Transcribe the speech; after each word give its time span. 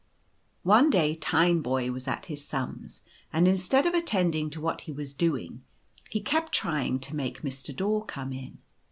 One 0.63 0.89
day 0.89 1.15
Tineboy 1.15 1.91
was 1.91 2.07
at 2.07 2.25
his 2.25 2.43
sums, 2.43 3.03
and 3.31 3.47
instead 3.47 3.85
of 3.85 3.93
attending 3.93 4.49
to 4.49 4.59
what 4.59 4.81
he 4.81 4.91
was 4.91 5.13
doing, 5.13 5.61
he 6.09 6.21
kept 6.21 6.53
trying 6.53 6.97
to 7.01 7.15
make 7.15 7.43
Mr. 7.43 7.75
Daw 7.75 8.01
come 8.01 8.33
in. 8.33 8.57